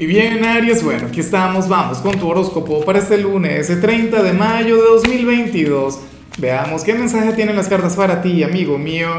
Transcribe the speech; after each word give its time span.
Y 0.00 0.06
bien, 0.06 0.42
Aries, 0.46 0.82
bueno, 0.82 1.08
aquí 1.08 1.20
estamos, 1.20 1.68
vamos 1.68 1.98
con 1.98 2.18
tu 2.18 2.26
horóscopo 2.26 2.82
para 2.86 3.00
este 3.00 3.18
lunes, 3.18 3.68
el 3.68 3.82
30 3.82 4.22
de 4.22 4.32
mayo 4.32 4.76
de 4.76 4.82
2022. 4.82 6.00
Veamos 6.38 6.84
qué 6.84 6.94
mensaje 6.94 7.34
tienen 7.34 7.54
las 7.54 7.68
cartas 7.68 7.96
para 7.96 8.22
ti, 8.22 8.42
amigo 8.42 8.78
mío. 8.78 9.10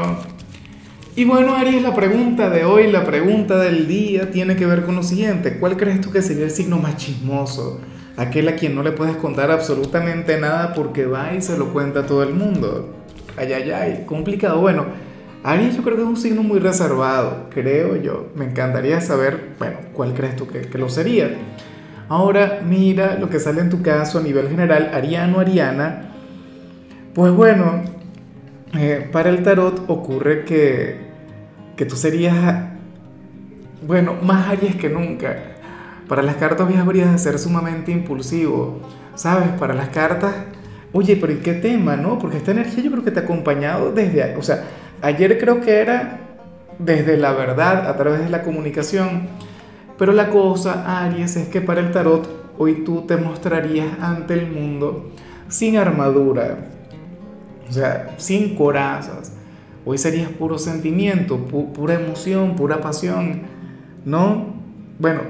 Y 1.14 1.22
bueno, 1.22 1.54
Aries, 1.54 1.82
la 1.82 1.94
pregunta 1.94 2.50
de 2.50 2.64
hoy, 2.64 2.90
la 2.90 3.04
pregunta 3.04 3.58
del 3.58 3.86
día, 3.86 4.32
tiene 4.32 4.56
que 4.56 4.66
ver 4.66 4.82
con 4.82 4.96
lo 4.96 5.04
siguiente. 5.04 5.56
¿Cuál 5.60 5.76
crees 5.76 6.00
tú 6.00 6.10
que 6.10 6.20
sería 6.20 6.46
el 6.46 6.50
signo 6.50 6.78
más 6.78 6.96
chismoso? 6.96 7.80
Aquel 8.16 8.48
a 8.48 8.56
quien 8.56 8.74
no 8.74 8.82
le 8.82 8.90
puedes 8.90 9.16
contar 9.18 9.52
absolutamente 9.52 10.36
nada 10.40 10.74
porque 10.74 11.06
va 11.06 11.32
y 11.32 11.42
se 11.42 11.56
lo 11.56 11.72
cuenta 11.72 12.00
a 12.00 12.06
todo 12.06 12.24
el 12.24 12.34
mundo. 12.34 12.92
Ay, 13.36 13.52
ay, 13.52 13.70
ay, 13.70 14.04
complicado. 14.04 14.58
Bueno, 14.60 14.86
Aries 15.44 15.76
yo 15.76 15.82
creo 15.82 15.96
que 15.96 16.02
es 16.02 16.08
un 16.08 16.16
signo 16.16 16.42
muy 16.42 16.60
reservado, 16.60 17.48
creo 17.50 17.96
yo. 17.96 18.28
Me 18.36 18.44
encantaría 18.44 19.00
saber, 19.00 19.54
bueno, 19.58 19.78
cuál 19.92 20.14
crees 20.14 20.36
tú 20.36 20.46
que, 20.46 20.78
lo 20.78 20.88
sería. 20.88 21.30
Ahora 22.08 22.60
mira 22.64 23.18
lo 23.18 23.28
que 23.28 23.40
sale 23.40 23.60
en 23.60 23.70
tu 23.70 23.82
caso 23.82 24.18
a 24.18 24.22
nivel 24.22 24.48
general, 24.48 24.90
Ariano, 24.94 25.40
Ariana. 25.40 26.12
Pues 27.12 27.32
bueno, 27.32 27.82
eh, 28.78 29.08
para 29.10 29.30
el 29.30 29.42
tarot 29.42 29.84
ocurre 29.88 30.44
que, 30.44 30.98
que 31.76 31.86
tú 31.86 31.96
serías, 31.96 32.36
bueno, 33.84 34.14
más 34.22 34.48
Aries 34.48 34.76
que 34.76 34.88
nunca. 34.88 35.36
Para 36.06 36.22
las 36.22 36.36
cartas 36.36 36.68
habrías 36.76 37.10
de 37.10 37.18
ser 37.18 37.38
sumamente 37.38 37.90
impulsivo, 37.90 38.80
¿sabes? 39.16 39.48
Para 39.58 39.74
las 39.74 39.88
cartas, 39.88 40.34
oye, 40.92 41.16
pero 41.16 41.32
¿y 41.32 41.36
qué 41.36 41.54
tema, 41.54 41.96
no? 41.96 42.18
Porque 42.18 42.36
esta 42.36 42.52
energía 42.52 42.84
yo 42.84 42.90
creo 42.92 43.02
que 43.02 43.10
te 43.10 43.20
ha 43.20 43.22
acompañado 43.22 43.92
desde, 43.92 44.36
o 44.36 44.42
sea, 44.42 44.64
Ayer 45.02 45.38
creo 45.38 45.60
que 45.60 45.80
era 45.80 46.20
desde 46.78 47.16
la 47.16 47.32
verdad, 47.32 47.88
a 47.88 47.96
través 47.96 48.20
de 48.20 48.30
la 48.30 48.42
comunicación. 48.42 49.28
Pero 49.98 50.12
la 50.12 50.30
cosa, 50.30 51.04
Aries, 51.04 51.36
es 51.36 51.48
que 51.48 51.60
para 51.60 51.80
el 51.80 51.92
tarot 51.92 52.54
hoy 52.58 52.84
tú 52.84 53.02
te 53.02 53.16
mostrarías 53.16 53.88
ante 54.00 54.34
el 54.34 54.50
mundo 54.50 55.12
sin 55.48 55.76
armadura, 55.76 56.58
o 57.68 57.72
sea, 57.72 58.14
sin 58.16 58.54
corazas. 58.56 59.34
Hoy 59.84 59.98
serías 59.98 60.30
puro 60.30 60.58
sentimiento, 60.58 61.38
pura 61.38 61.94
emoción, 61.94 62.56
pura 62.56 62.80
pasión, 62.80 63.42
¿no? 64.04 64.54
Bueno, 64.98 65.22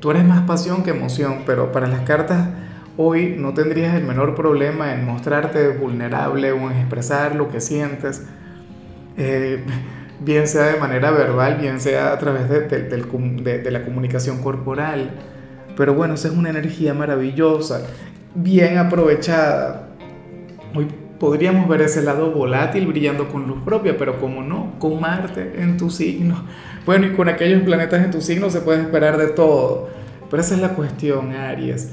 tú 0.00 0.10
eres 0.10 0.24
más 0.24 0.42
pasión 0.42 0.84
que 0.84 0.90
emoción, 0.90 1.42
pero 1.44 1.72
para 1.72 1.88
las 1.88 2.00
cartas 2.02 2.48
hoy 2.96 3.36
no 3.38 3.54
tendrías 3.54 3.94
el 3.94 4.04
menor 4.04 4.34
problema 4.34 4.94
en 4.94 5.04
mostrarte 5.04 5.68
vulnerable 5.70 6.52
o 6.52 6.70
en 6.70 6.76
expresar 6.76 7.34
lo 7.34 7.48
que 7.48 7.60
sientes 7.60 8.26
eh, 9.16 9.62
bien 10.20 10.46
sea 10.46 10.66
de 10.66 10.78
manera 10.78 11.10
verbal, 11.10 11.58
bien 11.60 11.80
sea 11.80 12.12
a 12.12 12.18
través 12.18 12.48
de, 12.48 13.70
la 13.70 13.82
comunicación 13.84 14.42
corporal. 14.42 15.10
Pero 15.76 15.94
bueno, 15.94 16.14
esa 16.14 16.28
es 16.28 16.34
una 16.34 16.50
energía 16.50 16.94
maravillosa, 16.94 17.82
bien 18.34 18.78
aprovechada. 18.78 19.88
Hoy 20.74 20.86
podríamos 21.18 21.68
ver 21.68 21.82
ese 21.82 22.02
lado 22.02 22.32
volátil 22.32 22.86
brillando 22.86 23.28
con 23.28 23.46
luz 23.46 23.62
propia, 23.64 23.96
pero 23.96 24.20
como 24.20 24.42
no, 24.42 24.74
con 24.78 25.00
Marte 25.00 25.52
en 25.58 25.76
tu 25.76 25.90
signo. 25.90 26.44
Bueno, 26.84 27.06
y 27.06 27.12
con 27.12 27.28
aquellos 27.28 27.62
planetas 27.62 28.04
en 28.04 28.10
tu 28.10 28.20
signo 28.20 28.50
se 28.50 28.60
puede 28.60 28.80
esperar 28.82 29.16
de 29.16 29.28
todo. 29.28 29.88
Pero 30.30 30.40
esa 30.42 30.54
es 30.54 30.60
la 30.60 30.70
cuestión, 30.70 31.32
Aries. 31.32 31.92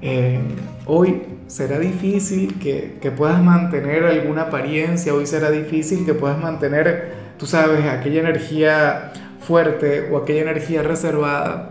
Eh, 0.00 0.40
hoy 0.86 1.22
será 1.46 1.78
difícil 1.78 2.58
que, 2.58 2.98
que, 3.00 3.10
puedas 3.10 3.42
mantener 3.42 4.04
alguna 4.04 4.42
apariencia, 4.42 5.14
hoy 5.14 5.26
será 5.26 5.50
difícil 5.50 6.04
que 6.04 6.14
puedas 6.14 6.40
mantener, 6.40 7.12
tú 7.38 7.46
sabes, 7.46 7.84
aquella 7.84 8.20
energía 8.20 9.12
fuerte 9.40 10.08
o 10.10 10.18
aquella 10.18 10.42
energía 10.42 10.82
reservada. 10.82 11.70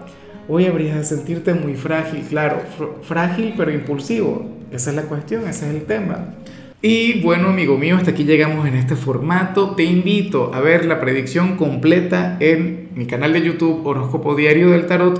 Hoy 0.49 0.65
habrías 0.65 0.97
de 0.97 1.03
sentirte 1.03 1.53
muy 1.53 1.75
frágil, 1.75 2.21
claro, 2.27 2.61
frágil 3.03 3.53
pero 3.57 3.71
impulsivo. 3.71 4.45
Esa 4.71 4.89
es 4.89 4.95
la 4.95 5.03
cuestión, 5.03 5.47
ese 5.47 5.69
es 5.69 5.75
el 5.75 5.83
tema. 5.83 6.33
Y 6.81 7.21
bueno, 7.21 7.49
amigo 7.49 7.77
mío, 7.77 7.97
hasta 7.97 8.11
aquí 8.11 8.23
llegamos 8.23 8.67
en 8.67 8.75
este 8.75 8.95
formato. 8.95 9.71
Te 9.71 9.83
invito 9.83 10.53
a 10.53 10.61
ver 10.61 10.85
la 10.85 10.99
predicción 10.99 11.57
completa 11.57 12.37
en 12.39 12.89
mi 12.93 13.07
canal 13.07 13.33
de 13.33 13.41
YouTube 13.41 13.85
Horóscopo 13.85 14.35
Diario 14.35 14.69
del 14.69 14.85
Tarot 14.85 15.19